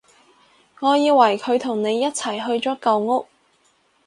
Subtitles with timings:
[0.79, 3.27] 我以為佢同你一齊去咗舊屋